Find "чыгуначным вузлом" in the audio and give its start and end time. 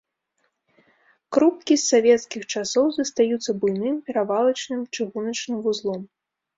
4.95-6.01